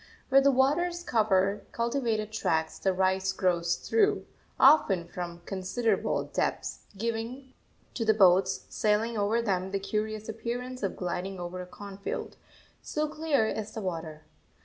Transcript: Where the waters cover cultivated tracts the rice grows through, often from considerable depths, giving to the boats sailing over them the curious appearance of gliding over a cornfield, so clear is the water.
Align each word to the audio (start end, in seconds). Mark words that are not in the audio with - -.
Where 0.29 0.41
the 0.41 0.49
waters 0.51 1.03
cover 1.03 1.61
cultivated 1.71 2.31
tracts 2.31 2.79
the 2.79 2.91
rice 2.91 3.31
grows 3.33 3.75
through, 3.75 4.25
often 4.59 5.07
from 5.07 5.41
considerable 5.45 6.23
depths, 6.23 6.79
giving 6.97 7.53
to 7.93 8.03
the 8.03 8.15
boats 8.15 8.65
sailing 8.67 9.15
over 9.15 9.43
them 9.43 9.69
the 9.69 9.79
curious 9.79 10.27
appearance 10.27 10.81
of 10.81 10.95
gliding 10.97 11.39
over 11.39 11.61
a 11.61 11.67
cornfield, 11.67 12.35
so 12.81 13.07
clear 13.07 13.45
is 13.47 13.73
the 13.73 13.81
water. 13.81 14.23